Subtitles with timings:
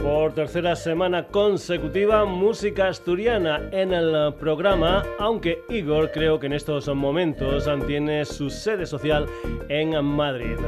[0.00, 6.86] Por tercera semana consecutiva, música asturiana en el programa, aunque Igor creo que en estos
[6.94, 9.26] momentos tiene su sede social
[9.68, 10.58] en Madrid.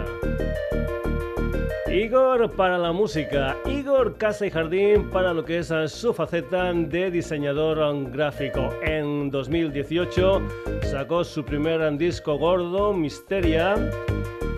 [1.90, 7.10] Igor para la música, Igor Casa y Jardín para lo que es su faceta de
[7.10, 7.78] diseñador
[8.10, 8.68] gráfico.
[8.82, 10.42] En 2018
[10.82, 13.76] sacó su primer disco gordo, Misteria,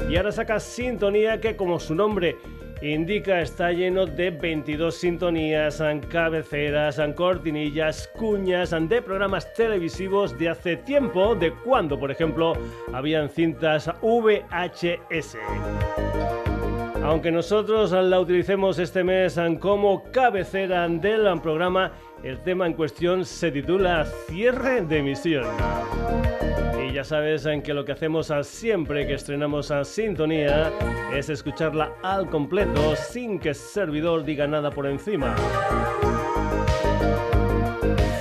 [0.08, 2.36] y ahora saca Sintonía que como su nombre
[2.82, 11.36] indica está lleno de 22 sintonías, cabeceras, cortinillas, cuñas, de programas televisivos de hace tiempo,
[11.36, 12.54] de cuando por ejemplo
[12.92, 15.36] habían cintas VHS.
[17.10, 21.90] Aunque nosotros la utilicemos este mes como cabecera del programa,
[22.22, 25.44] el tema en cuestión se titula Cierre de emisión.
[26.80, 30.70] Y ya sabes en que lo que hacemos siempre que estrenamos a Sintonía
[31.12, 35.34] es escucharla al completo sin que el servidor diga nada por encima.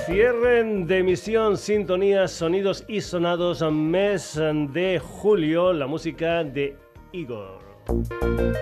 [0.04, 6.76] Cierre de emisión, sintonía, sonidos y sonados, mes de julio, la música de
[7.12, 7.69] Igor.
[7.86, 8.60] Sonido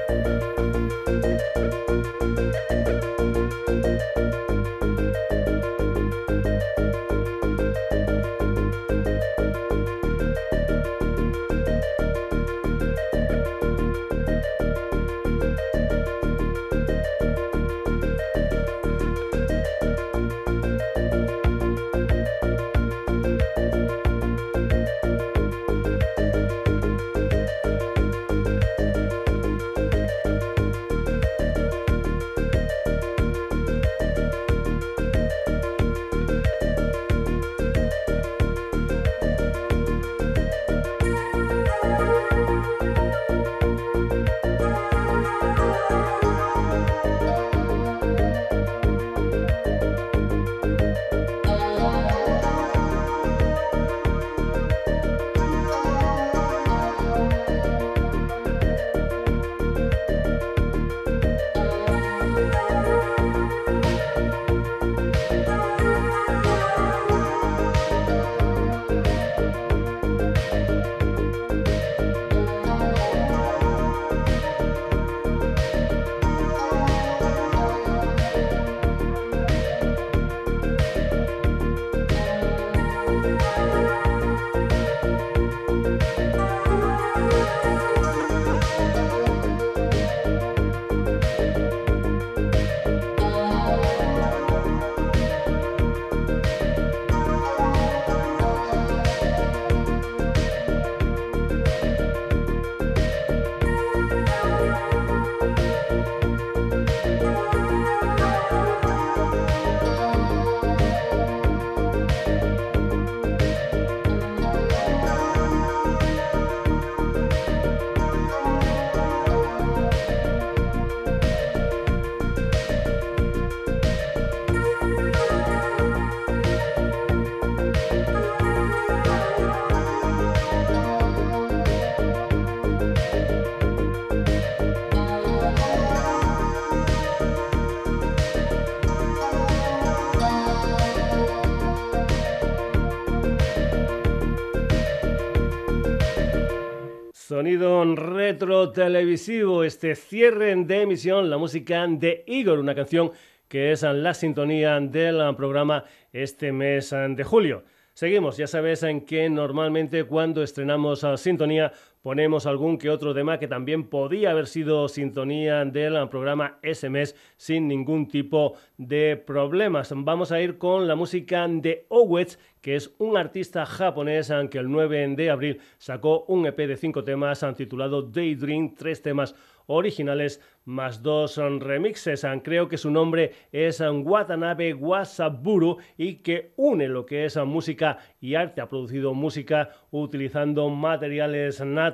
[148.39, 153.11] televisivo, este cierre de emisión, la música de Igor, una canción
[153.49, 157.65] que es la sintonía del programa este mes de julio.
[157.95, 161.73] Seguimos, ya sabes en que normalmente cuando estrenamos a Sintonía
[162.03, 167.69] ponemos algún que otro tema que también podía haber sido sintonía del programa SMS sin
[167.69, 169.93] ningún tipo de problemas.
[169.95, 174.71] Vamos a ir con la música de Owets, que es un artista japonés que el
[174.71, 179.35] 9 de abril sacó un EP de cinco temas titulado Daydream, tres temas
[179.69, 182.27] originales más dos remixes.
[182.43, 188.35] Creo que su nombre es Watanabe Wasaburu y que une lo que es música y
[188.35, 188.61] arte.
[188.61, 191.88] Ha producido música utilizando materiales naturales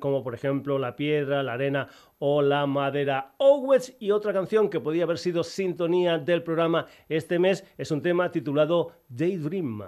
[0.00, 1.88] como por ejemplo la piedra, la arena
[2.18, 3.34] o la madera.
[3.38, 8.02] Owens y otra canción que podía haber sido sintonía del programa este mes es un
[8.02, 9.82] tema titulado Daydream.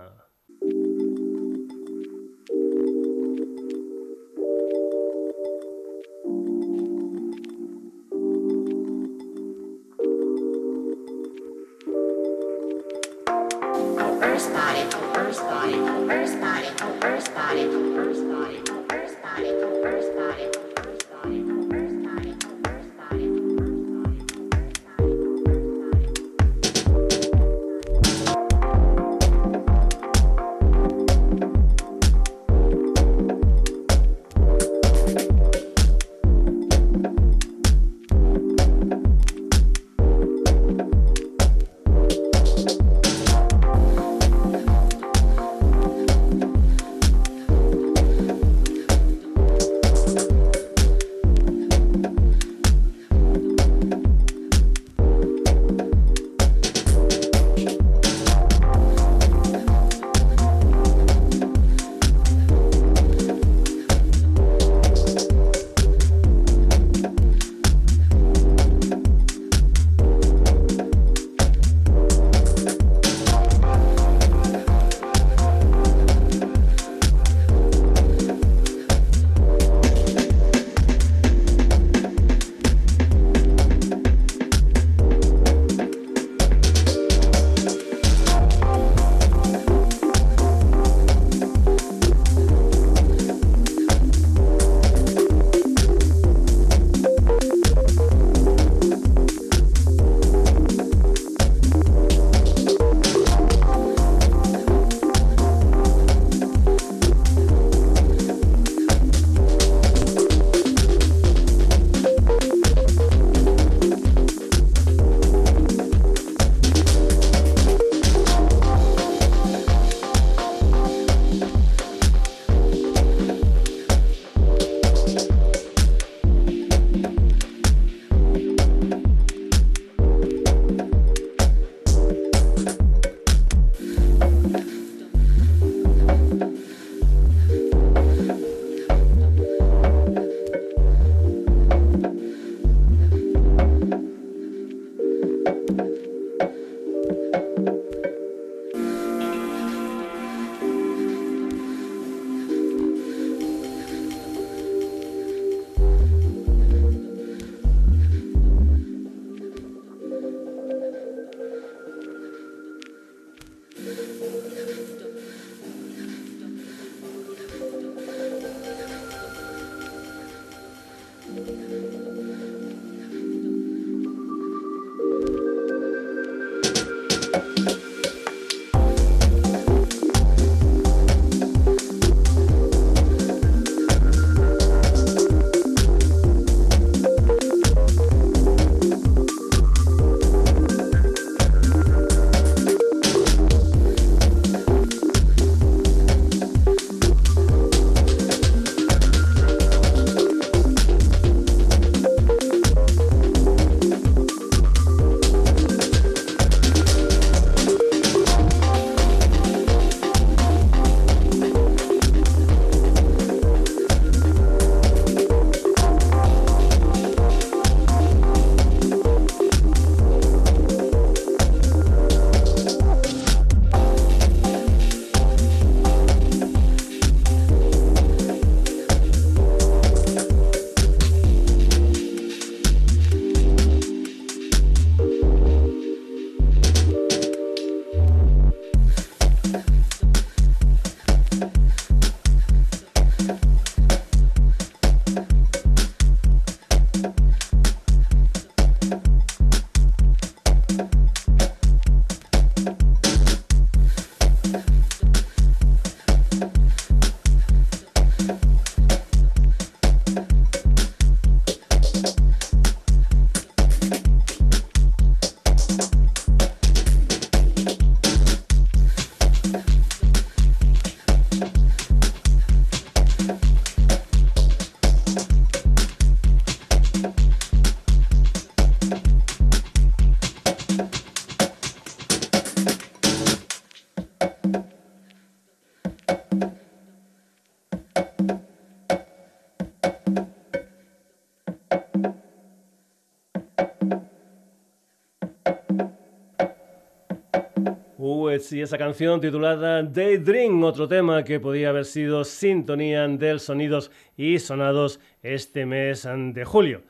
[298.52, 304.38] Y esa canción titulada Daydream, otro tema que podía haber sido sintonía del sonidos y
[304.38, 306.82] sonados este mes de julio.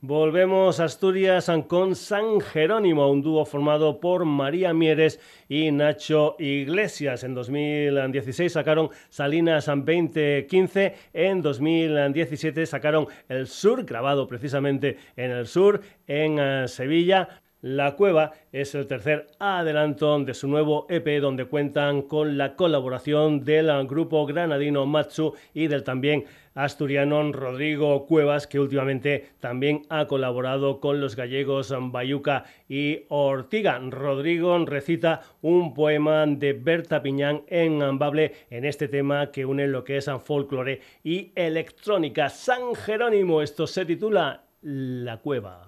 [0.00, 5.18] Volvemos a Asturias con San Jerónimo, un dúo formado por María Mieres
[5.48, 7.24] y Nacho Iglesias.
[7.24, 15.80] En 2016 sacaron Salinas 2015, en 2017 sacaron El Sur, grabado precisamente en el Sur,
[16.06, 17.40] en eh, Sevilla.
[17.62, 23.44] La Cueva es el tercer adelanto de su nuevo EP donde cuentan con la colaboración
[23.46, 30.80] del grupo granadino Matsu y del también asturiano Rodrigo Cuevas que últimamente también ha colaborado
[30.80, 33.78] con los gallegos Bayuca y Ortiga.
[33.78, 39.82] Rodrigo recita un poema de Berta Piñán en Ambable en este tema que une lo
[39.82, 42.28] que es folclore y electrónica.
[42.28, 45.65] San Jerónimo, esto se titula La Cueva.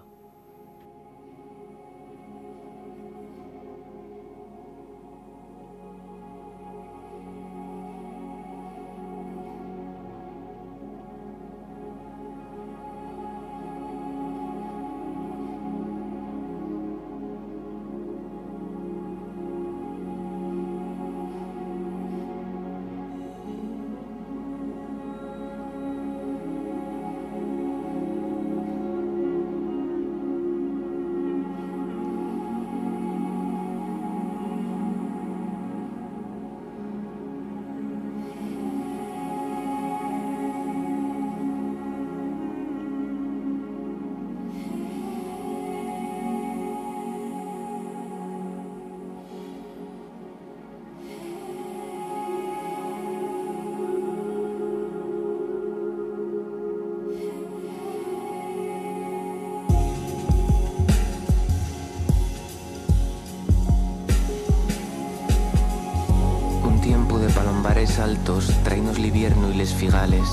[67.79, 70.27] Altos, trainos l'ivierno y les figales.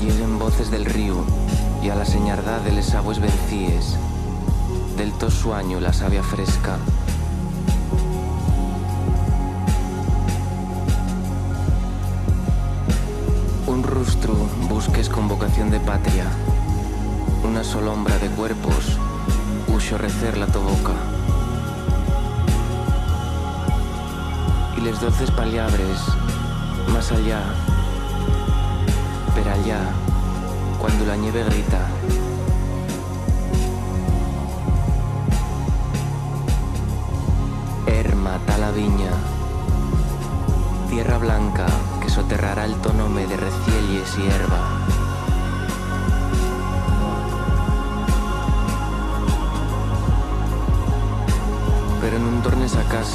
[0.00, 1.24] Lleguen voces del río
[1.84, 3.96] y a la señardad de les aguas vencíes,
[4.96, 6.78] del to sueño la savia fresca.
[13.68, 14.34] Un rostro
[14.68, 16.24] busques con vocación de patria,
[17.44, 18.98] una solombra de cuerpos
[19.96, 20.92] recer la tu boca.
[24.76, 26.04] Y les doces palabras,
[26.92, 27.40] más allá,
[29.34, 29.80] pero allá,
[30.78, 31.86] cuando la nieve grita.
[37.86, 39.12] Herma, la viña,
[40.90, 41.66] tierra blanca
[42.02, 44.87] que soterrará el tonome de recielles y herba.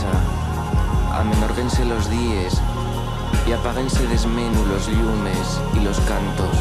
[0.03, 2.62] Casa, los días
[3.48, 6.57] y apáguense desmenu los llumes y los cantos.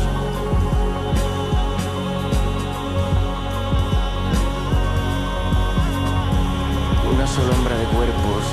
[7.13, 8.45] Una sola de cuerpos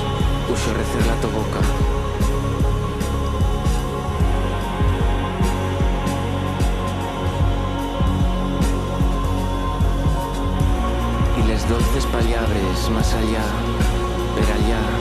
[0.52, 1.60] uso recer la boca.
[11.70, 13.44] dulces palabras más allá,
[14.70, 14.99] pero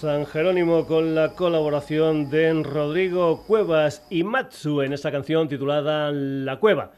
[0.00, 6.58] San Jerónimo con la colaboración de Rodrigo Cuevas y Matsu en esta canción titulada La
[6.58, 6.92] Cueva.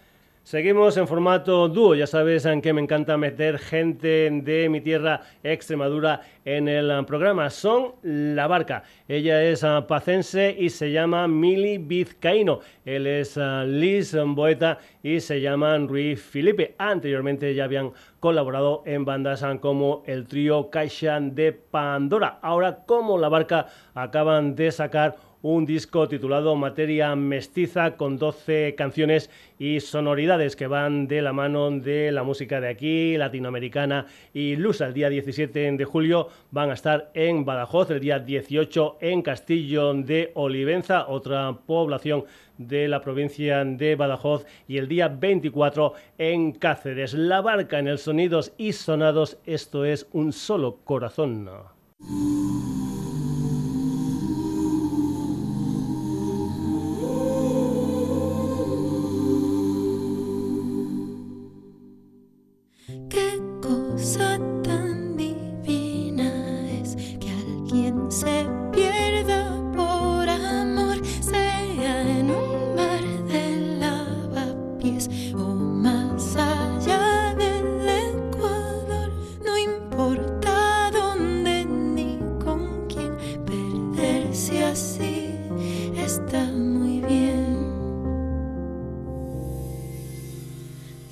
[0.45, 5.21] Seguimos en formato dúo, ya sabes en que me encanta meter gente de mi tierra
[5.45, 7.49] Extremadura en el programa.
[7.49, 12.59] Son La Barca, ella es ah, pacense y se llama Mili Vizcaíno.
[12.85, 16.75] Él es ah, Liz Boeta y se llama Ruiz Felipe.
[16.77, 22.41] Anteriormente ya habían colaborado en bandas ah, como el trío Caixa de Pandora.
[22.43, 29.29] Ahora como La Barca acaban de sacar un disco titulado Materia Mestiza con 12 canciones
[29.59, 34.87] y sonoridades que van de la mano de la música de aquí, latinoamericana y lusa.
[34.87, 39.93] El día 17 de julio van a estar en Badajoz, el día 18 en Castillo
[39.95, 42.25] de Olivenza, otra población
[42.59, 47.15] de la provincia de Badajoz y el día 24 en Cáceres.
[47.15, 51.49] La barca en el Sonidos y Sonados, esto es un solo corazón.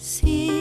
[0.01, 0.60] See.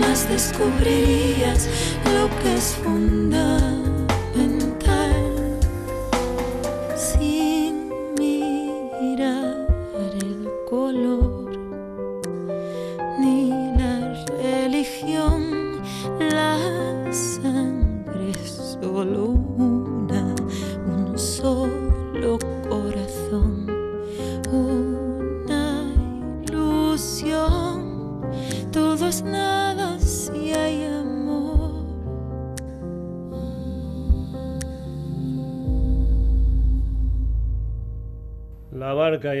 [0.00, 1.68] jamás descubrirías
[2.12, 3.99] lo que es fundar.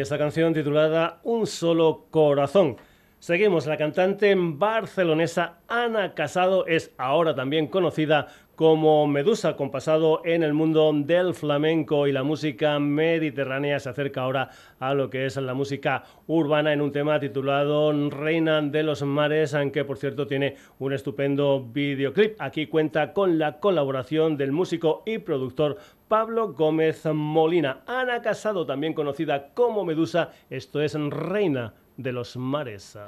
[0.00, 2.76] Esta canción titulada Un solo corazón.
[3.18, 8.28] Seguimos, la cantante barcelonesa Ana Casado es ahora también conocida
[8.60, 14.20] como Medusa, con pasado en el mundo del flamenco y la música mediterránea, se acerca
[14.20, 19.02] ahora a lo que es la música urbana en un tema titulado Reina de los
[19.02, 22.38] Mares, aunque por cierto tiene un estupendo videoclip.
[22.38, 27.80] Aquí cuenta con la colaboración del músico y productor Pablo Gómez Molina.
[27.86, 32.98] Ana Casado, también conocida como Medusa, esto es Reina de los Mares.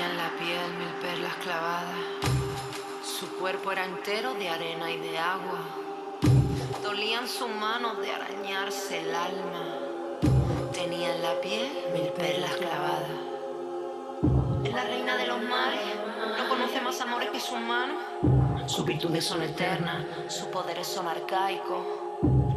[0.00, 1.94] Tenía en la piel mil perlas clavadas.
[3.04, 5.58] Su cuerpo era entero de arena y de agua.
[6.82, 9.62] Dolían sus manos de arañarse el alma.
[10.72, 13.10] Tenía en la piel mil perlas clavadas.
[14.64, 15.80] Es la reina de los mares.
[16.38, 18.02] No conoce más amores que sus manos.
[18.68, 20.06] Sus virtudes son eternas.
[20.28, 21.84] Sus poderes son arcaicos.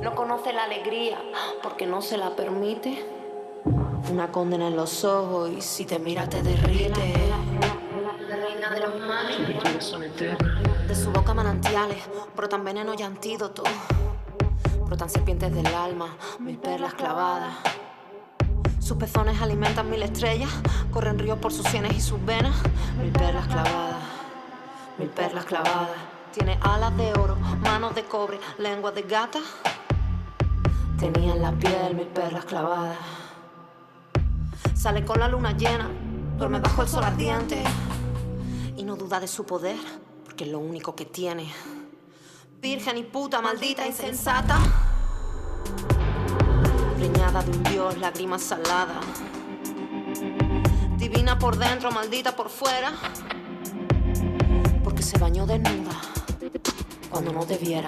[0.02, 1.22] No conoce la alegría
[1.62, 3.23] porque no se la permite.
[4.12, 7.13] Una condena en los ojos y si te mira te derrite.
[8.30, 8.94] Reina de los.
[10.88, 11.98] De su boca manantiales
[12.36, 13.63] brotan veneno y antídoto.
[14.86, 17.56] Brotan serpientes del alma, mil perlas clavadas.
[18.80, 20.50] Sus pezones alimentan mil estrellas,
[20.92, 22.56] corren ríos por sus sienes y sus venas,
[23.00, 24.04] mil perlas clavadas,
[24.98, 25.89] mil perlas clavadas.
[26.34, 29.39] Tiene alas de oro, manos de cobre, lengua de gata.
[31.00, 32.98] Tenía en la piel mil perlas clavadas.
[34.84, 35.89] Sale con la luna llena,
[36.38, 37.63] duerme bajo el sol ardiente
[38.76, 39.78] y no duda de su poder,
[40.26, 41.50] porque es lo único que tiene.
[42.60, 44.60] Virgen y puta, maldita, insensata.
[46.98, 49.00] Preñada de un dios, lágrima salada.
[50.98, 52.91] Divina por dentro, maldita por fuera.
[54.84, 55.93] Porque se bañó desnuda
[57.10, 57.88] cuando no debiera.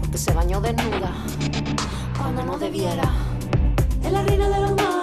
[0.00, 1.10] Porque se bañó desnuda
[2.18, 3.10] cuando no debiera.
[4.04, 4.95] Es la reina de los mares,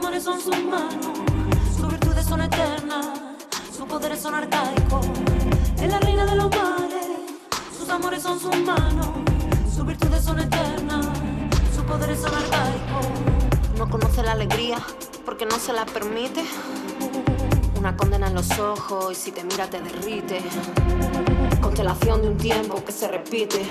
[0.00, 1.18] amores son sus manos,
[1.76, 3.06] sus virtudes son eternas,
[3.76, 5.06] sus poderes son arcaicos.
[5.78, 7.06] Es la reina de los mares,
[7.78, 9.08] sus amores son sus manos,
[9.74, 11.06] sus virtudes son eternas,
[11.74, 13.06] sus poderes son arcaicos.
[13.76, 14.78] No conoce la alegría
[15.26, 16.44] porque no se la permite.
[17.78, 20.40] Una condena en los ojos y si te mira te derrite.
[21.60, 23.66] Constelación de un tiempo que se repite.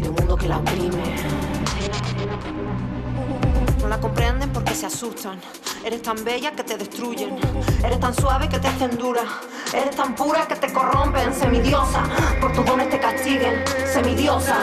[0.00, 1.04] De un mundo que la oprime.
[3.86, 5.40] No la comprenden porque se asustan.
[5.84, 7.38] Eres tan bella que te destruyen.
[7.84, 9.22] Eres tan suave que te hacen dura.
[9.72, 11.32] Eres tan pura que te corrompen.
[11.32, 12.02] Semidiosa,
[12.40, 13.62] por tus dones te castiguen.
[13.86, 14.56] Semidiosa.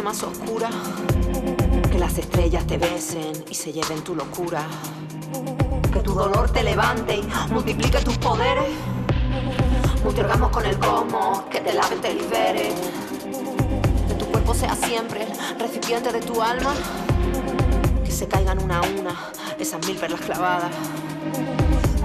[0.00, 0.70] Más oscura.
[1.90, 4.62] Que las estrellas te besen y se lleven tu locura.
[5.92, 8.70] Que tu dolor te levante y multiplique tus poderes.
[10.02, 12.72] Multiorgamos con el cosmos, que te lave y te libere.
[14.08, 15.26] Que tu cuerpo sea siempre
[15.58, 16.72] recipiente de tu alma.
[18.02, 19.14] Que se caigan una a una
[19.58, 20.70] esas mil perlas clavadas.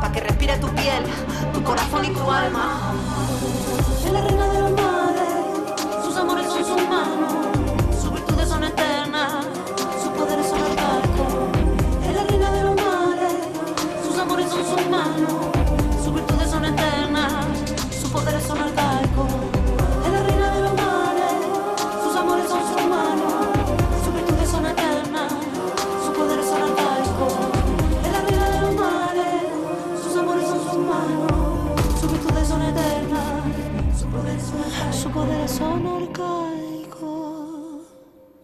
[0.02, 1.04] Pa' que respire tu piel,
[1.54, 2.94] tu corazón y tu alma.
[4.12, 4.57] Reina
[34.92, 36.28] sus poderes son arcaicos.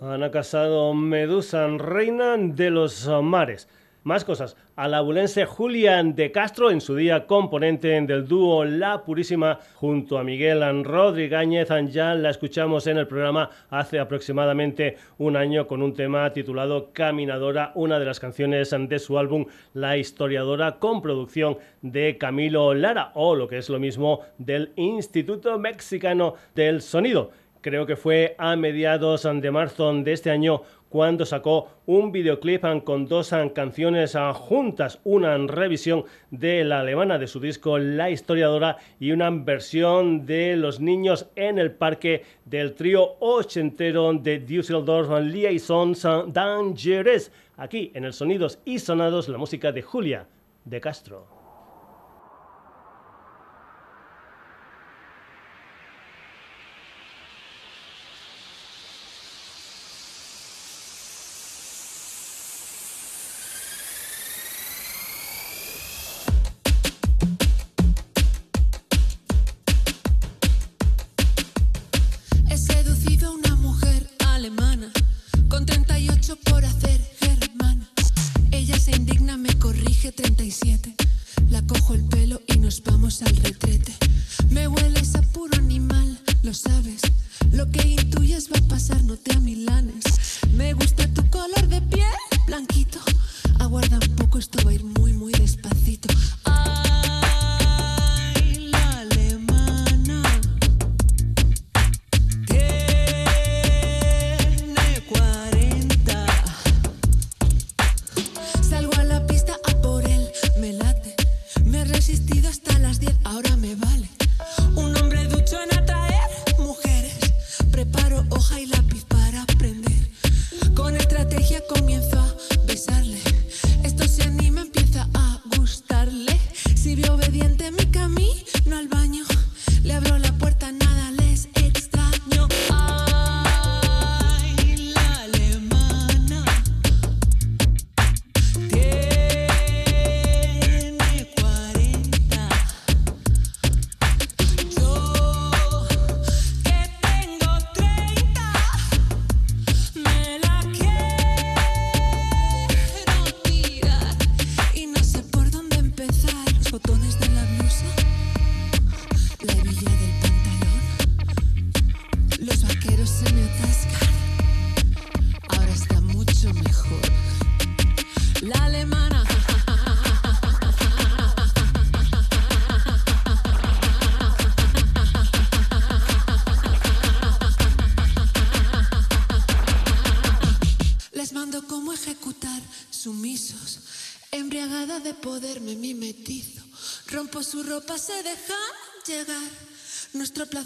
[0.02, 3.68] Ana Casado, Medusa, reina de los mares.
[4.04, 4.58] Más cosas.
[4.76, 10.18] A la abulense Julián de Castro, en su día componente del dúo La Purísima, junto
[10.18, 11.48] a Miguel Rodríguez,
[11.90, 17.72] ya la escuchamos en el programa hace aproximadamente un año con un tema titulado Caminadora,
[17.76, 23.36] una de las canciones de su álbum La Historiadora, con producción de Camilo Lara, o
[23.36, 27.32] lo que es lo mismo del Instituto Mexicano del Sonido
[27.64, 30.62] creo que fue a mediados de marzo de este año
[30.94, 37.40] cuando sacó un videoclip con dos canciones juntas, una revisión de la alemana de su
[37.40, 44.14] disco La Historiadora y una versión de Los Niños en el Parque del trío ochentero
[44.14, 47.32] de Düsseldorf Liaisons Dangerous.
[47.58, 50.28] Aquí en el Sonidos y Sonados, la música de Julia
[50.64, 51.33] de Castro.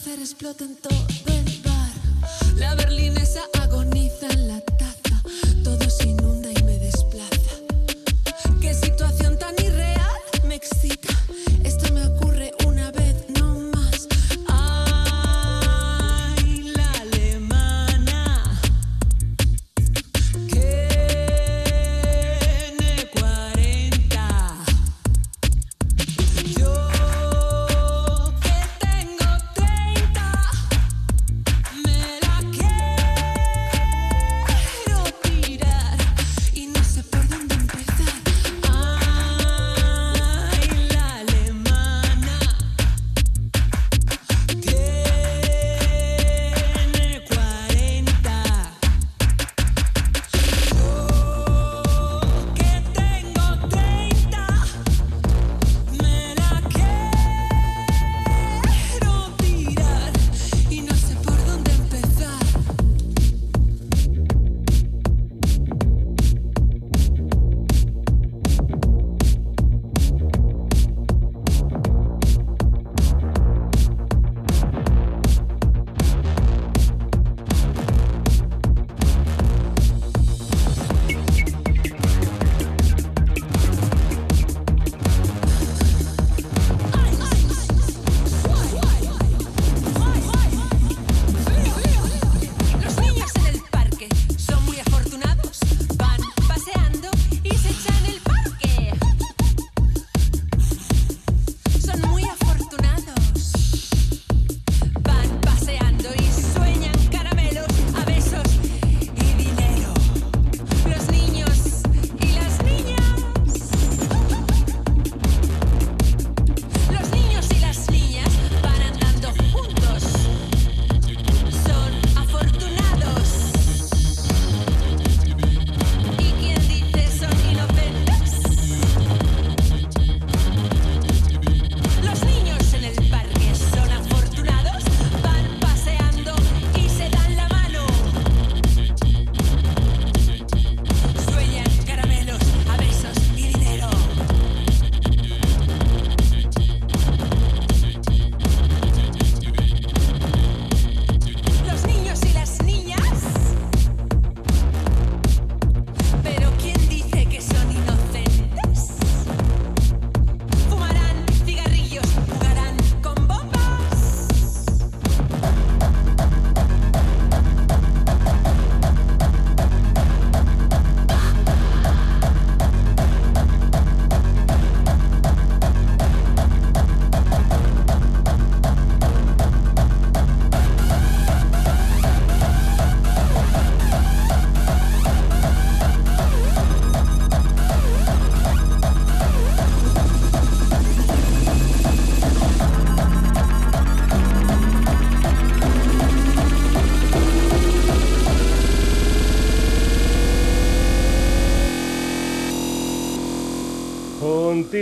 [0.07, 0.96] Nuestro placer explota en todo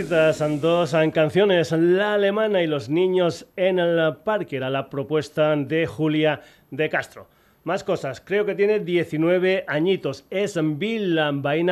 [0.07, 5.87] cortitas, dos canciones, La Alemana y Los Niños en el Parque, era la propuesta de
[5.87, 7.27] Julia de Castro.
[7.65, 10.28] Más cosas, creo que tiene 19 añitos.
[10.30, 11.19] Es Bill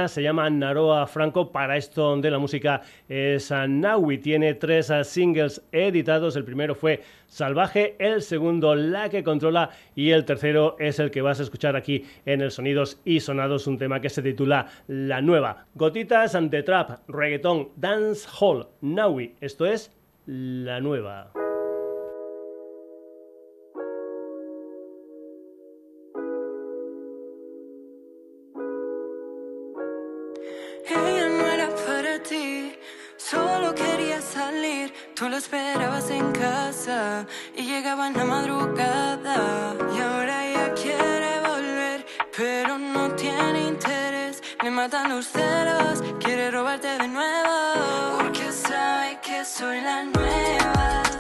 [0.08, 1.52] se llama Naroa Franco.
[1.52, 4.18] Para esto de la música es Naui.
[4.18, 6.36] Tiene tres singles editados.
[6.36, 11.22] El primero fue Salvaje, el segundo La que controla y el tercero es el que
[11.22, 15.22] vas a escuchar aquí en el Sonidos y Sonados, un tema que se titula La
[15.22, 15.68] Nueva.
[15.76, 19.36] Gotitas ante trap, reggaeton, dance hall, Naui.
[19.42, 19.92] Esto es
[20.26, 21.43] La Nueva.
[35.24, 39.74] Tú lo esperabas en casa y llegaba en la madrugada.
[39.96, 42.06] Y ahora ella quiere volver,
[42.36, 44.44] pero no tiene interés.
[44.62, 48.18] Me matan los celos, quiere robarte de nuevo.
[48.18, 51.13] Porque sabe que soy la nueva.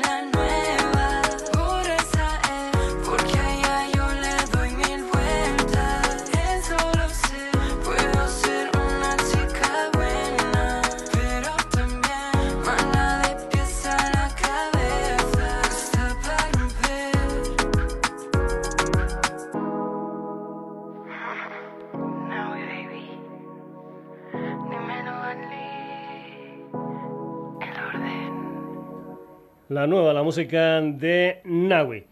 [0.00, 0.81] La nueva,
[29.86, 32.04] la música de Nawi.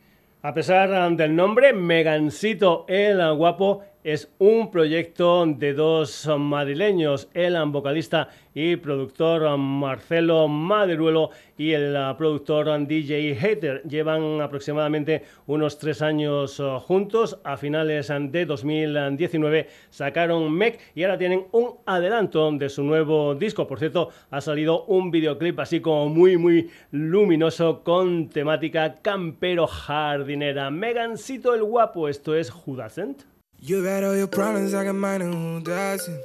[0.43, 8.29] A pesar del nombre, Megancito el Guapo es un proyecto de dos madrileños, el vocalista
[8.55, 13.83] y productor Marcelo Maderuelo y el productor DJ Hater.
[13.83, 17.39] Llevan aproximadamente unos tres años uh, juntos.
[17.45, 23.67] A finales de 2019 sacaron Mec y ahora tienen un adelanto de su nuevo disco.
[23.67, 30.71] Por cierto, ha salido un videoclip así como muy, muy luminoso con temática campero jardinera.
[30.71, 33.25] Megancito el Guapo, esto es Judacent.
[33.63, 36.19] You got all your problems, I got mine who doesn't.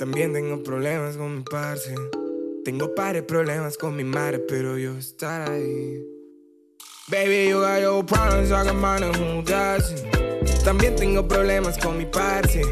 [0.00, 1.94] También tengo problemas con mi parce.
[2.64, 6.02] Tengo pares problemas con mi madre, pero yo estar ahí.
[7.08, 10.02] Baby, you got your problems, I got mine who doesn't.
[10.64, 12.62] También tengo problemas con mi parce.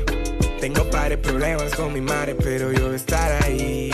[0.61, 3.93] Tengo pares problemas con mi madre, pero yo estar ahí.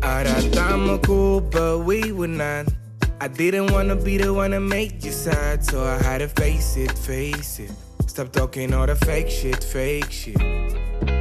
[0.00, 2.64] Ahora estamos cool, but we were not.
[3.20, 6.78] I didn't wanna be the one to make you sad, so I had to face
[6.78, 7.70] it, face it.
[8.06, 10.38] Stop talking all the fake shit, fake shit.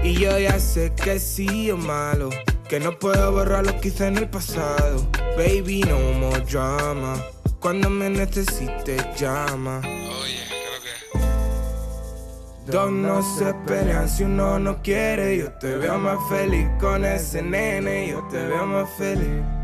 [0.04, 2.30] Y yo ya sé que sí o malo,
[2.70, 5.06] que no puedo borrar lo que hice en el pasado.
[5.36, 7.16] Baby, no more drama.
[7.60, 9.80] Cuando me necesites, llama.
[9.80, 10.80] Oye, creo
[12.66, 12.72] que.
[12.72, 15.38] Dos no se pelean si uno no quiere.
[15.38, 18.10] Yo te veo más feliz con ese nene.
[18.10, 19.55] Yo te veo más feliz.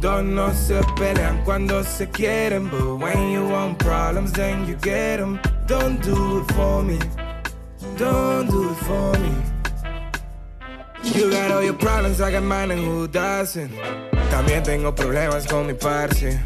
[0.00, 2.70] Dos no se pelean cuando se quieren.
[2.70, 5.40] But when you want problems, then you get them.
[5.66, 6.98] Don't do it for me.
[7.96, 9.32] Don't do it for me.
[11.02, 13.70] You got all your problems, I got mine, and who doesn't?
[14.30, 16.38] También tengo problemas con mi parce.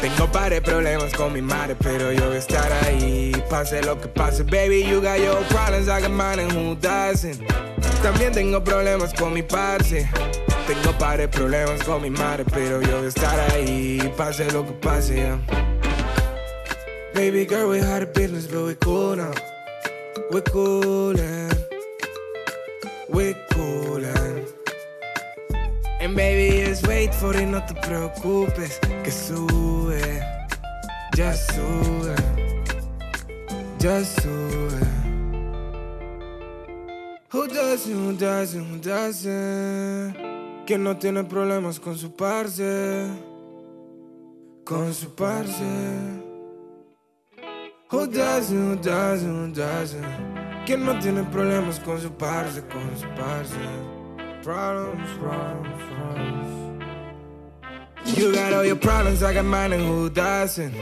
[0.00, 3.32] Tengo pares problemas con mi madre, pero yo voy a estar ahí.
[3.50, 7.38] Pase lo que pase, baby, you got your problems, I got mine, and who doesn't?
[8.02, 10.08] También tengo problemas con mi parce.
[10.70, 13.98] Tengo pares problemas con mi madre, pero yo voy a estar ahí.
[14.16, 15.36] Pase lo que pase.
[17.12, 19.32] Baby girl, we had a business, but we cool now.
[20.30, 21.50] We coolin'.
[23.08, 24.46] We coolin'.
[26.00, 30.22] And baby, just wait for it, no te preocupes, que sube,
[31.16, 32.14] ya sube,
[33.80, 34.86] ya sube.
[37.30, 40.39] Who doesn't, who doesn't, who doesn't?
[40.70, 43.08] ¿Quién no tiene problemas con su parce?
[44.64, 45.64] Con su parce.
[47.90, 50.06] Who doesn't, who doesn't, who doesn't?
[50.66, 53.58] ¿Quién no tiene problemas con su parce, con su parce?
[54.44, 56.84] Problems, problems, problems.
[58.16, 60.72] You got all your problems, I got mine, and who doesn't?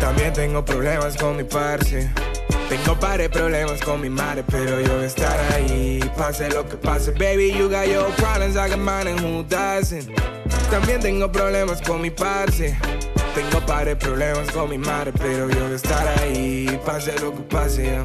[0.00, 2.10] También tengo problemas con mi parce.
[2.68, 6.00] Tengo pares problemas con mi madre, pero yo voy a estar ahí.
[6.16, 10.06] Pase lo que pase, baby, you got your problems, I got mine, and who doesn't?
[10.70, 12.76] También tengo problemas con mi parce.
[13.34, 16.78] Tengo pares problemas con mi madre, pero yo voy a estar ahí.
[16.84, 18.04] Pase lo que pase.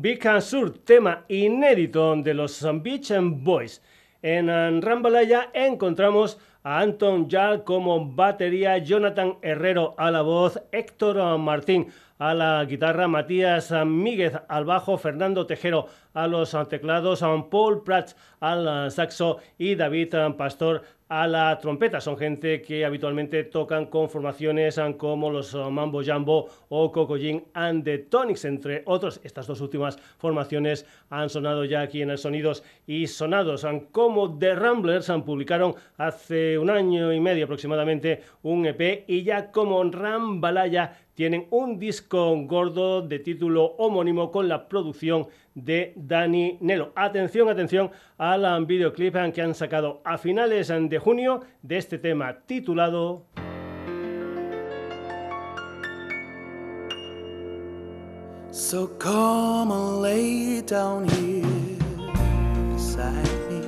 [0.00, 3.80] Big Sur, tema inédito de los Beach Boys.
[4.20, 11.92] En Rambalaya encontramos a Anton Yal como batería, Jonathan Herrero a la voz, Héctor Martín
[12.18, 18.90] a la guitarra, Matías Míguez al bajo, Fernando Tejero a los teclados, Paul Prats al
[18.90, 20.82] saxo y David Pastor
[21.12, 22.00] a la trompeta.
[22.00, 27.98] Son gente que habitualmente tocan con formaciones como los Mambo Jambo o Cocojin and the
[27.98, 29.20] Tonics, entre otros.
[29.22, 33.66] Estas dos últimas formaciones han sonado ya aquí en el Sonidos y Sonados.
[33.90, 39.84] Como The Ramblers publicaron hace un año y medio aproximadamente un EP y ya como
[39.84, 46.92] Rambalaya tienen un disco gordo de título homónimo con la producción de Dani Nelo.
[46.94, 53.26] Atención, atención al videoclip que han sacado a finales de junio de este tema titulado...
[58.52, 59.72] So come
[60.02, 61.78] lay down here
[62.70, 63.62] beside me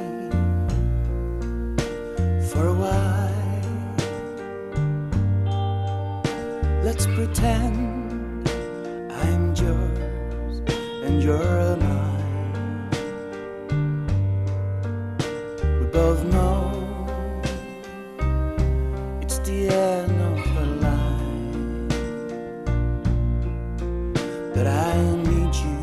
[2.46, 3.34] for a while.
[6.84, 7.93] Let's pretend
[11.14, 12.90] and you're mine.
[15.80, 16.58] We both know
[19.20, 21.88] it's the end of the line,
[24.54, 24.96] but I
[25.28, 25.82] need you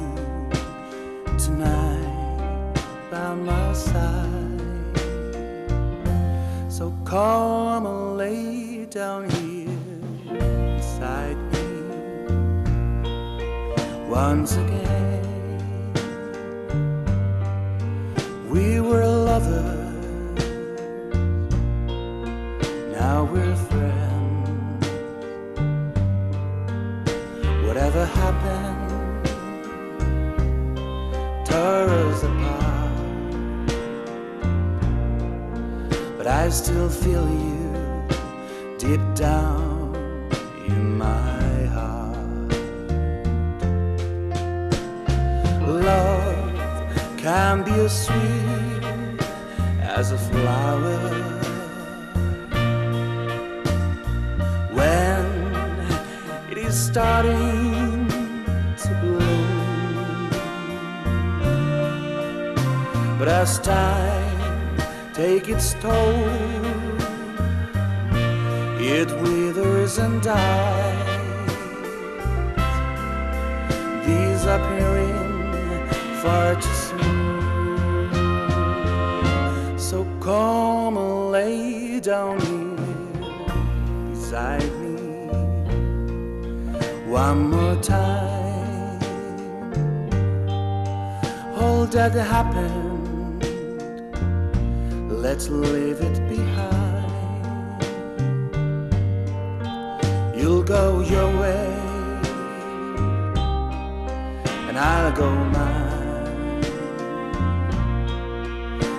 [1.37, 2.73] tonight
[3.09, 4.97] by my side.
[6.69, 9.69] So come and lay down here
[10.77, 11.67] beside me
[14.09, 14.90] once again.
[27.81, 29.25] Whatever happened,
[31.47, 31.89] tore
[32.29, 32.91] apart.
[36.15, 38.05] But I still feel you
[38.77, 39.95] deep down
[40.67, 42.53] in my heart.
[45.67, 49.19] Love can be as sweet
[49.81, 51.30] as a flower
[56.91, 58.07] starting
[58.75, 60.29] to bloom.
[63.17, 64.77] But as time
[65.13, 66.25] takes its toll,
[68.77, 71.51] it withers and dies,
[74.05, 75.19] disappearing
[76.21, 76.99] far too soon.
[79.79, 82.75] So come and lay down here
[84.09, 84.80] beside me
[87.27, 88.99] one more time.
[91.55, 93.43] All that happened,
[95.23, 97.83] let's leave it behind.
[100.35, 101.67] You'll go your way,
[104.67, 106.61] and I'll go mine.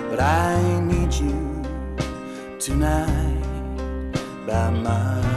[0.09, 1.39] But I need you
[2.57, 4.13] tonight
[4.47, 5.32] by my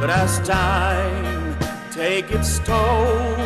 [0.00, 1.56] But as time
[1.92, 3.36] takes its toll,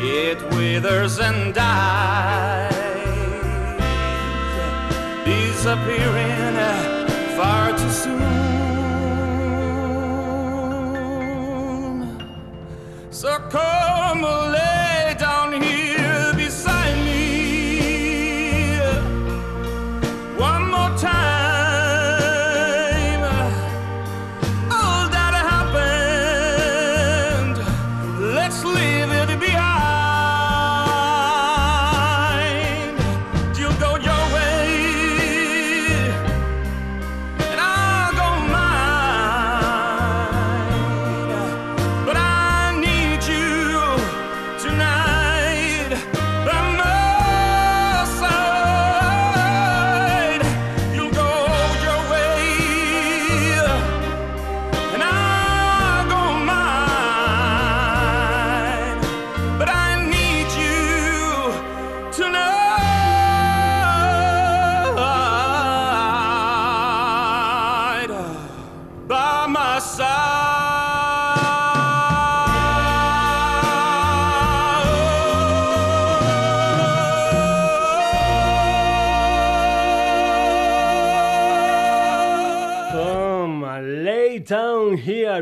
[0.00, 2.74] it withers and dies
[5.24, 8.20] disappearing uh, far too soon.
[13.10, 15.73] So come lay down here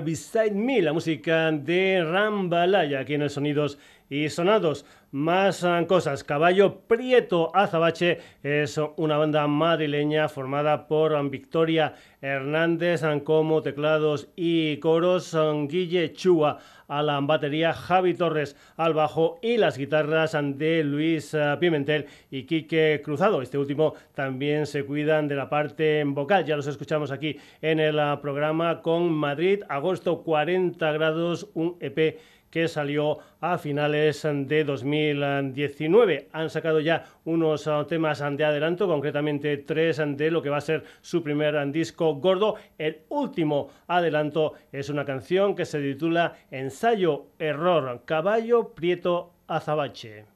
[0.00, 3.78] Beside Me, la música de Rambalaya, aquí en el Sonidos
[4.12, 4.84] y Sonados.
[5.10, 6.24] Más ah, cosas.
[6.24, 14.28] Caballo Prieto Azabache es una banda madrileña formada por ah, Victoria Hernández ah, como teclados
[14.36, 15.36] y coros,
[15.68, 16.58] Guille Chua
[16.88, 23.00] a la batería, Javi Torres al bajo y las guitarras de Luis Pimentel y Quique
[23.02, 23.40] Cruzado.
[23.40, 26.44] Este último también se cuidan de la parte vocal.
[26.44, 32.18] Ya los escuchamos aquí en el programa con Madrid, agosto 40 grados, un EP
[32.52, 36.28] que salió a finales de 2019.
[36.32, 40.60] Han sacado ya unos ah, temas de adelanto, concretamente tres de lo que va a
[40.60, 42.56] ser su primer disco gordo.
[42.76, 50.31] El último adelanto es una canción que se titula Ensayo Error, Caballo Prieto Azabache.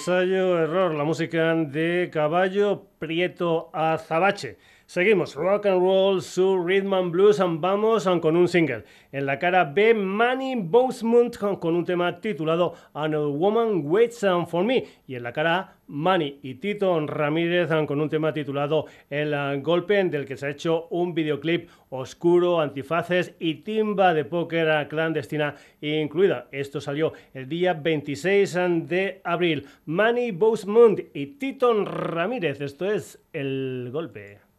[0.00, 4.56] Ensayo, error, la música de Caballo Prieto Azabache.
[4.86, 8.84] Seguimos, rock and roll, su rhythm and blues, vamos con un single.
[9.12, 14.86] En la cara B, Manny Bosemont con un tema titulado Another Woman Waits for Me.
[15.06, 20.02] Y en la cara A, Manny y Tito Ramírez con un tema titulado El Golpe,
[20.04, 26.48] del que se ha hecho un videoclip oscuro, antifaces y timba de póker clandestina incluida.
[26.52, 28.54] Esto salió el día 26
[28.88, 29.66] de abril.
[29.86, 32.60] Manny Bosemont y Tito Ramírez.
[32.60, 34.49] Esto es El Golpe.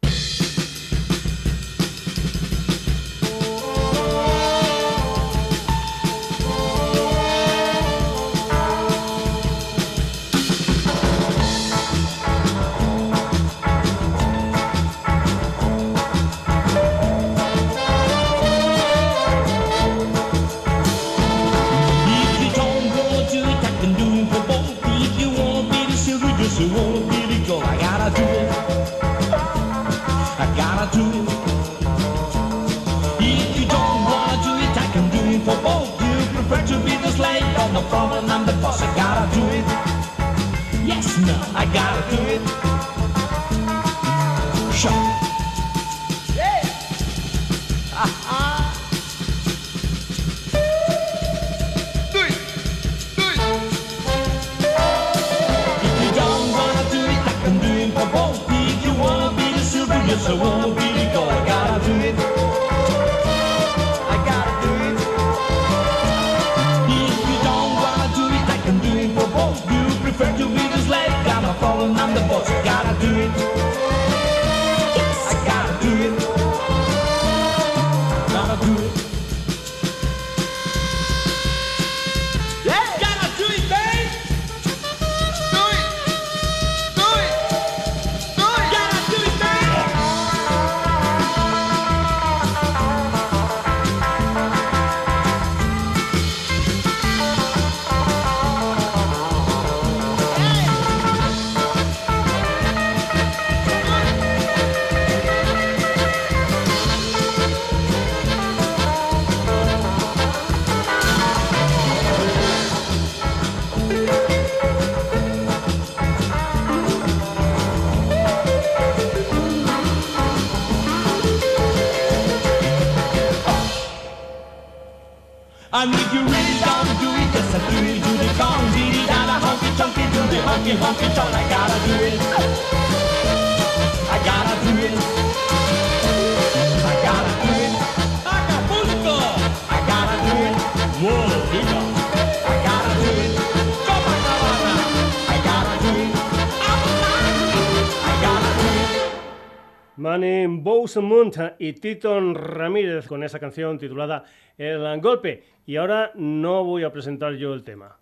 [150.92, 154.24] Bosemunt y Titon Ramírez con esa canción titulada
[154.58, 155.42] El Golpe.
[155.64, 157.96] Y ahora no voy a presentar yo el tema.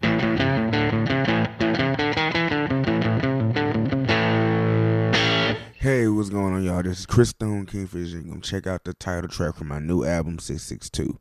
[5.78, 6.82] Hey, what's going on, y'all?
[6.82, 10.04] This is Chris Stone Kingfish, and come check out the title track from my new
[10.04, 11.16] album, 662.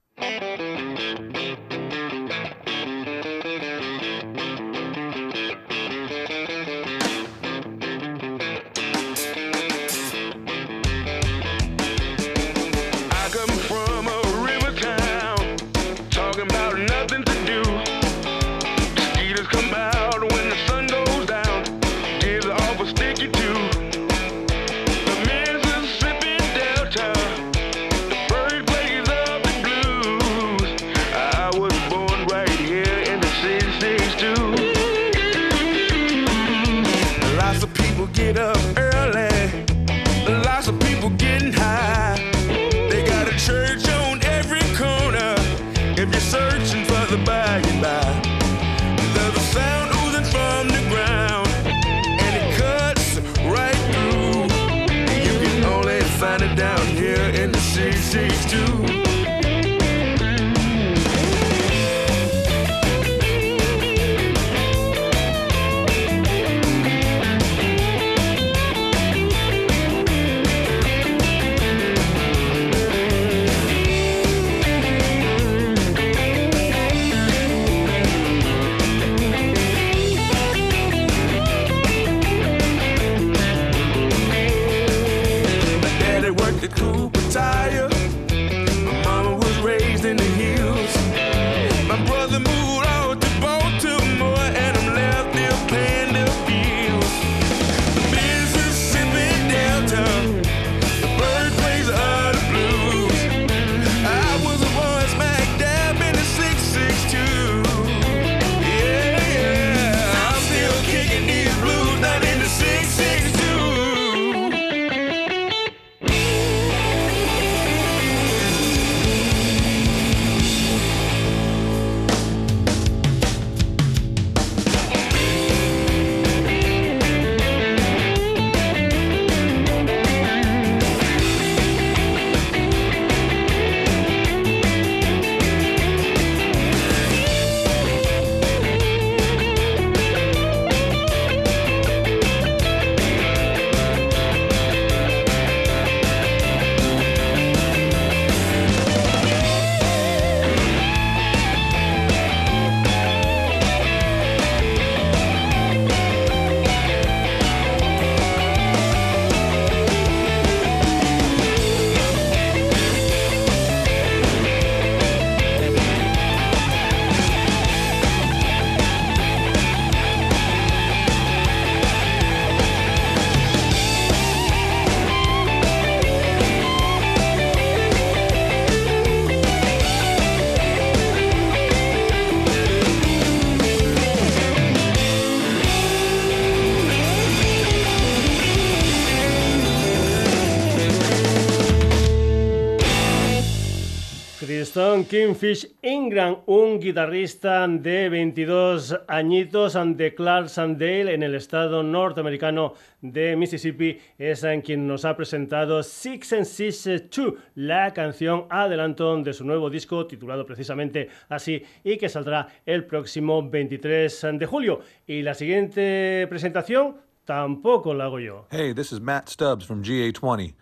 [195.10, 204.00] Kingfish Ingram, un guitarrista de 22 añitos de Clarksdale en el estado norteamericano de Mississippi,
[204.20, 209.44] es en quien nos ha presentado Six and Six Two, la canción adelanto de su
[209.44, 214.82] nuevo disco titulado precisamente así y que saldrá el próximo 23 de julio.
[215.08, 218.46] Y la siguiente presentación tampoco la hago yo.
[218.52, 220.54] Hey, this is Matt Stubbs from GA20.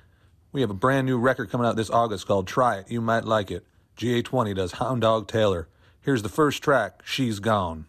[0.53, 2.89] We have a brand new record coming out this August called Try It.
[2.89, 3.65] You might like it.
[3.97, 5.67] GA20 does Hound Dog Taylor.
[5.99, 7.87] Here's the first track, She's Gone.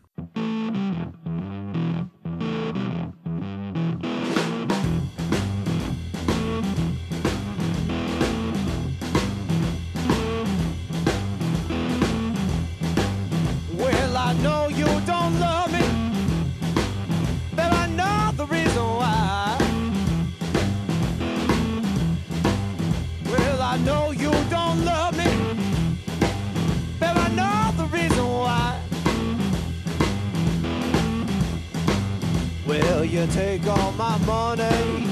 [33.18, 35.04] You take all my money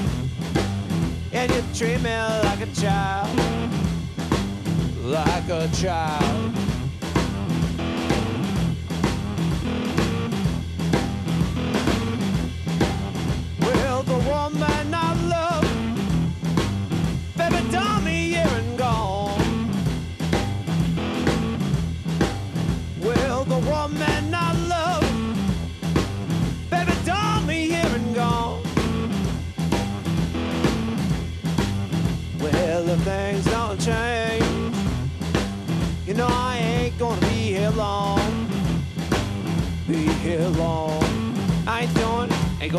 [1.33, 3.37] and you treat me like a child,
[5.03, 6.53] like a child.
[13.59, 14.76] Well, the woman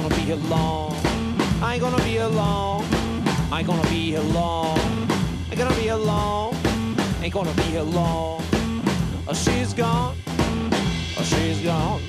[0.09, 0.94] gonna be here long.
[1.61, 2.84] I ain't gonna be here long.
[3.52, 4.78] I ain't gonna be here long.
[5.50, 6.54] Ain't gonna be here long.
[7.22, 8.42] Ain't gonna be here long.
[9.26, 10.16] Oh, she's gone.
[11.18, 12.00] Oh, she's gone.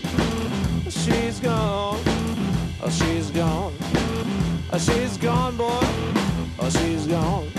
[0.90, 2.00] She's gone.
[2.82, 3.74] Oh, she's gone.
[4.72, 5.80] Oh, she's gone, boy.
[6.60, 7.59] Oh, she's gone.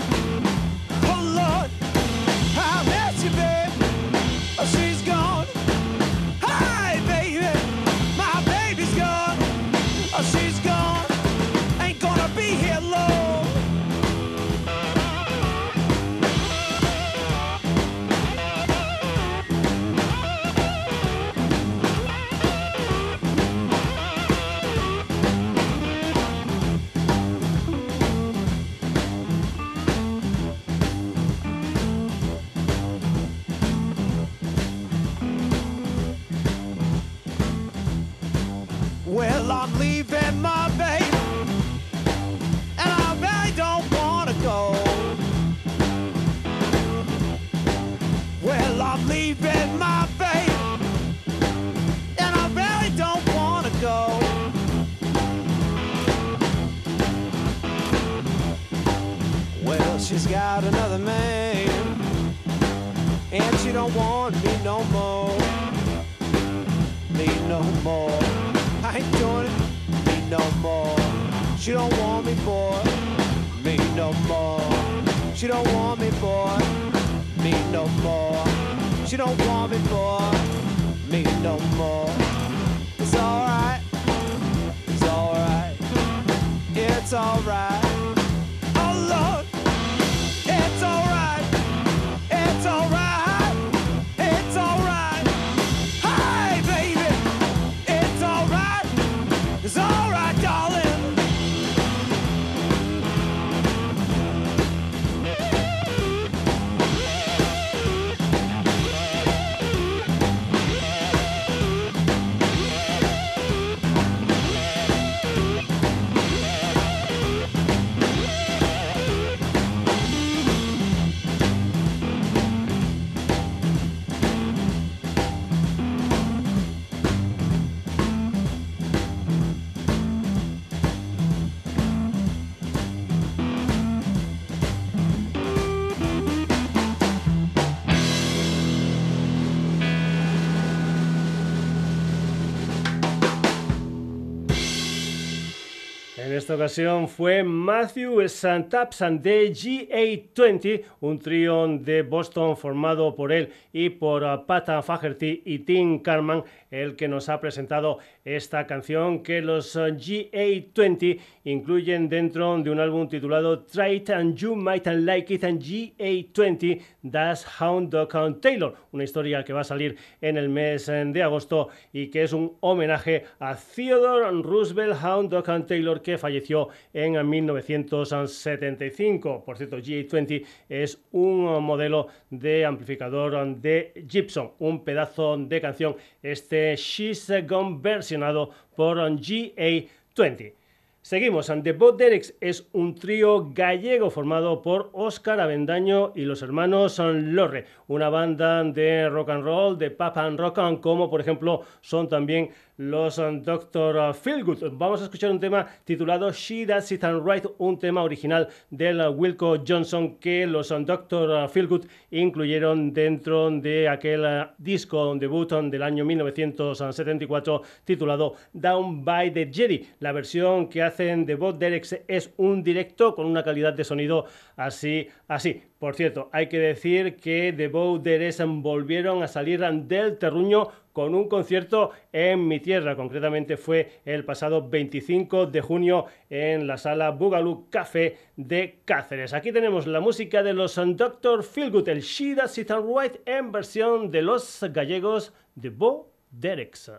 [146.41, 153.89] Esta ocasión fue Matthew Santapsan de GA20, un trío de Boston formado por él y
[153.89, 159.41] por uh, Pat Fagerty y Tim Carman, el que nos ha presentado esta canción que
[159.41, 165.33] los uh, GA20 incluyen dentro de un álbum titulado Try It and You Might Like
[165.33, 170.49] It and GA20 Das Hound Dog Taylor, una historia que va a salir en el
[170.49, 176.01] mes eh, de agosto y que es un homenaje a Theodore Roosevelt Hound Dog Taylor
[176.01, 179.43] que falleció en 1975.
[179.43, 186.75] Por cierto, GA20 es un modelo de amplificador de Gibson, un pedazo de canción, este
[186.75, 187.79] She's Gone
[188.11, 190.53] versionado por GA20.
[191.01, 196.99] Seguimos, The Boat Derex es un trío gallego formado por Óscar Avendaño y los hermanos
[196.99, 201.61] Lorre, una banda de rock and roll, de pop and rock, and como por ejemplo
[201.81, 204.13] son también los um, Dr.
[204.13, 204.71] Feelgood.
[204.73, 209.01] Vamos a escuchar un tema titulado She Does It and Right, un tema original del
[209.01, 211.49] uh, Wilco Johnson que los um, Dr.
[211.49, 219.31] Feelgood incluyeron dentro de aquel uh, disco debut um, del año 1974 titulado Down by
[219.33, 219.87] the Jedi.
[219.99, 224.25] La versión que hacen de Bob Derek es un directo con una calidad de sonido
[224.55, 225.63] así, así.
[225.81, 231.27] Por cierto, hay que decir que The Bowders volvieron a salir del terruño con un
[231.27, 232.95] concierto en mi tierra.
[232.95, 239.33] Concretamente fue el pasado 25 de junio en la sala Boogaloo Café de Cáceres.
[239.33, 241.43] Aquí tenemos la música de los Dr.
[241.43, 246.91] Feelgood, el Shida Sit White en versión de los gallegos de Bo Dereks.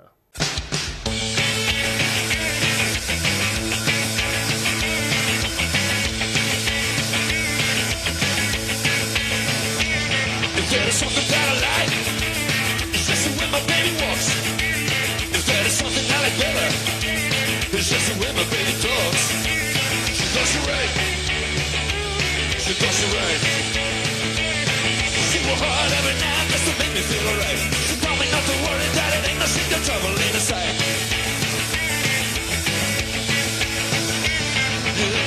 [26.94, 27.60] Me feel alright.
[27.88, 30.76] She told me not to worry that it ain't no secret trouble in the sight.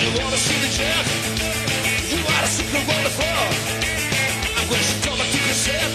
[0.03, 1.05] You wanna see the jet?
[2.11, 3.45] You ought to see the on the floor.
[4.61, 5.89] I'm going to said,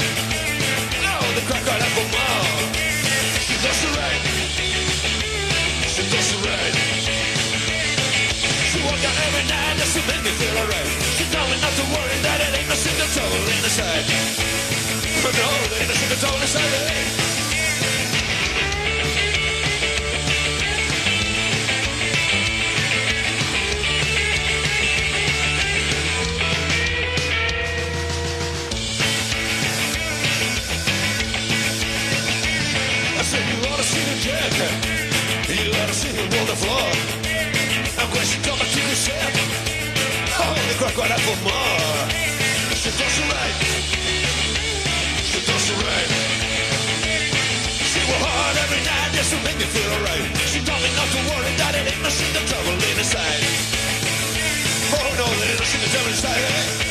[1.06, 2.42] oh, the crack crocodile for more.
[3.46, 4.22] She does it right.
[5.86, 6.74] She does it right.
[8.70, 10.90] She walk out every night just to make me feel alright.
[11.14, 14.59] She told me not to worry that it ain't no single trouble in the side.
[42.80, 43.69] She does it right.
[49.70, 50.26] Feel alright.
[50.50, 53.42] She told me not to worry that it ain't no sin the trouble inside.
[54.98, 56.89] Oh no, there ain't no sin the trouble inside.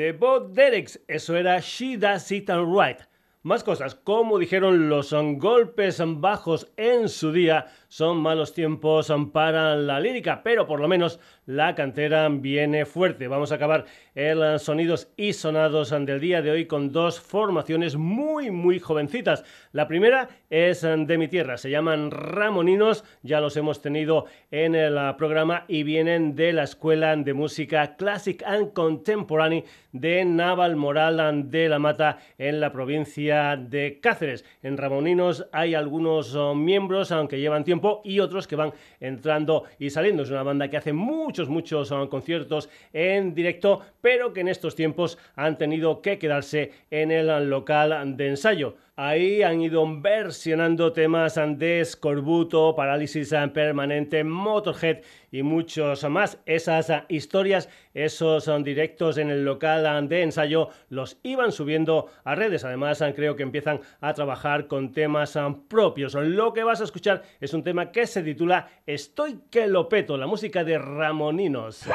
[0.00, 0.12] Eh?
[0.12, 3.00] Bob Dereks, eso era She Does It Right.
[3.42, 9.98] Más cosas, como dijeron los golpes bajos en su día, son malos tiempos para la
[9.98, 13.26] lírica, pero por lo menos la cantera viene fuerte.
[13.26, 13.84] Vamos a acabar
[14.14, 19.44] el sonidos y sonados del día de hoy con dos formaciones muy, muy jovencitas.
[19.72, 24.96] La primera es de mi tierra, se llaman Ramoninos, ya los hemos tenido en el
[25.16, 31.68] programa y vienen de la Escuela de Música Classic and Contemporary de Naval Moral de
[31.68, 34.44] la Mata en la provincia de Cáceres.
[34.62, 39.90] En Ramoninos hay algunos oh, miembros, aunque llevan tiempo y otros que van entrando y
[39.90, 40.22] saliendo.
[40.22, 44.74] Es una banda que hace muchos, muchos uh, conciertos en directo, pero que en estos
[44.74, 48.76] tiempos han tenido que quedarse en el local de ensayo.
[49.02, 54.98] Ahí han ido versionando temas de Scorbuto, Parálisis Permanente, Motorhead
[55.32, 56.38] y muchos más.
[56.44, 62.62] Esas historias, esos directos en el local de ensayo, los iban subiendo a redes.
[62.66, 66.12] Además, creo que empiezan a trabajar con temas propios.
[66.12, 70.18] Lo que vas a escuchar es un tema que se titula Estoy que lo peto,
[70.18, 71.88] la música de Ramoninos.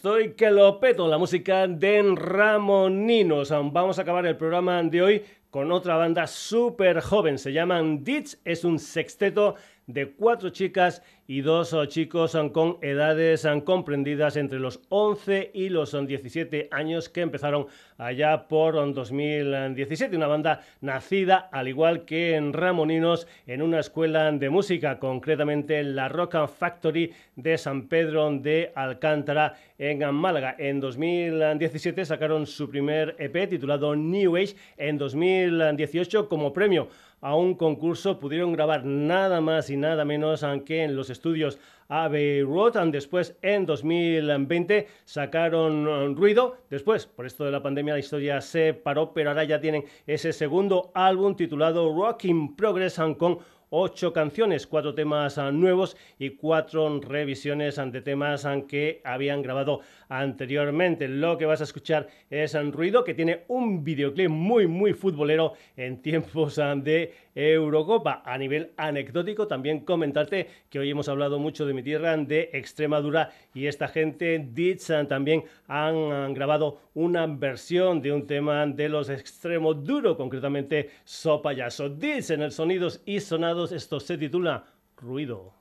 [0.00, 3.50] Estoy que lo peto, la música de Ramoninos.
[3.50, 7.36] Vamos a acabar el programa de hoy con otra banda súper joven.
[7.36, 9.56] Se llaman Ditch, es un sexteto
[9.92, 16.68] de cuatro chicas y dos chicos con edades comprendidas entre los 11 y los 17
[16.72, 17.66] años que empezaron
[17.98, 20.16] allá por 2017.
[20.16, 25.94] Una banda nacida, al igual que en Ramoninos, en una escuela de música, concretamente en
[25.94, 30.56] la Rock Factory de San Pedro de Alcántara en Málaga.
[30.58, 34.56] En 2017 sacaron su primer EP titulado New Age.
[34.76, 36.88] En 2018, como premio
[37.20, 42.42] a un concurso pudieron grabar nada más y nada menos que en los estudios Abbey
[42.42, 42.74] Road.
[42.90, 46.56] Después, en 2020, sacaron Ruido.
[46.70, 50.32] Después, por esto de la pandemia, la historia se paró, pero ahora ya tienen ese
[50.32, 53.40] segundo álbum titulado Rock in Progress con
[53.70, 59.80] ocho canciones, cuatro temas ah, nuevos y cuatro revisiones ante temas que habían grabado
[60.10, 61.08] anteriormente.
[61.08, 65.54] Lo que vas a escuchar es un ruido que tiene un videoclip muy, muy futbolero
[65.76, 68.22] en tiempos ah, de Eurocopa.
[68.26, 73.30] A nivel anecdótico, también comentarte que hoy hemos hablado mucho de mi tierra, de Extremadura,
[73.54, 79.82] y esta gente, Ditch, también han grabado una versión de un tema de los extremos
[79.84, 81.88] duro, concretamente Sopa Yaso.
[81.88, 84.64] Ditch en el Sonidos y Sonados, esto se titula
[84.96, 85.54] Ruido.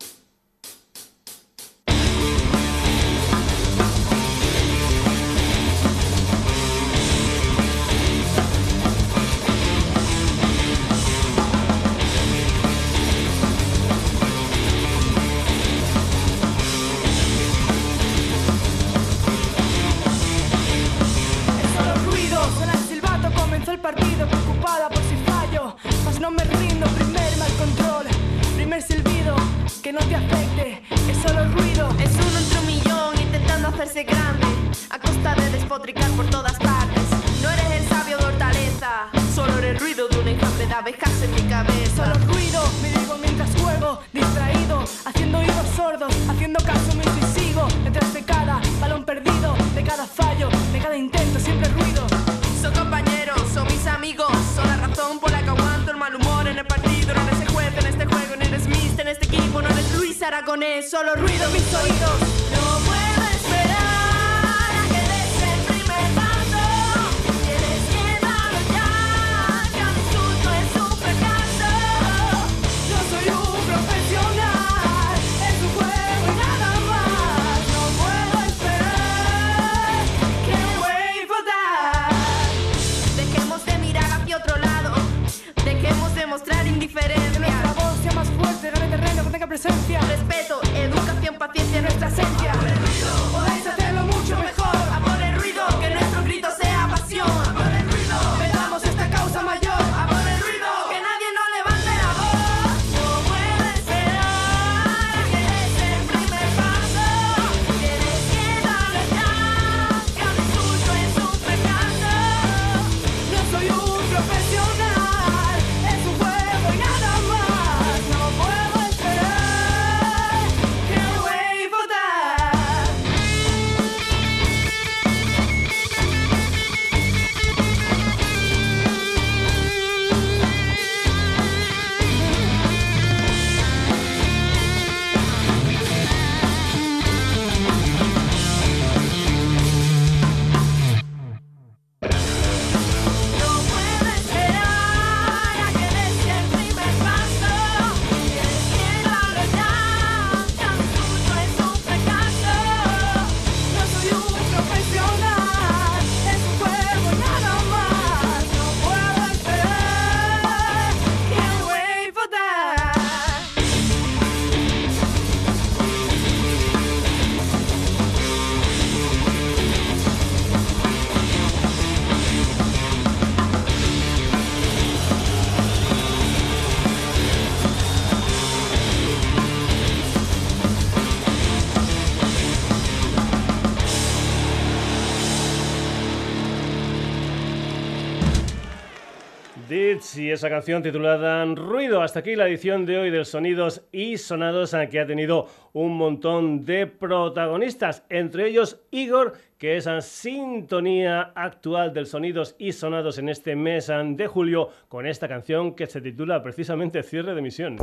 [190.29, 192.03] Y esa canción titulada Ruido.
[192.03, 196.65] Hasta aquí la edición de hoy del Sonidos y Sonados, que ha tenido un montón
[196.65, 203.27] de protagonistas, entre ellos Igor, que es la sintonía actual del Sonidos y Sonados en
[203.27, 207.77] este mes de julio, con esta canción que se titula precisamente Cierre de Misión.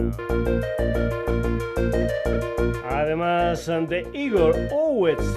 [2.89, 5.37] Además de Igor Owitz.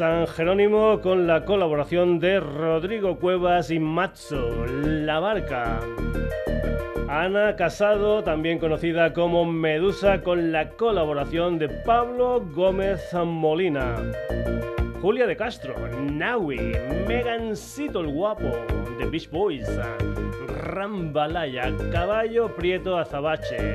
[0.00, 5.78] San Jerónimo con la colaboración de Rodrigo Cuevas y Matzo, La Barca.
[7.06, 13.96] Ana Casado, también conocida como Medusa, con la colaboración de Pablo Gómez Molina.
[15.02, 15.74] Julia de Castro,
[16.10, 16.72] Naui,
[17.06, 18.52] Megancito el Guapo,
[18.96, 19.68] The Beach Boys,
[20.62, 23.74] Rambalaya, Caballo Prieto Azabache,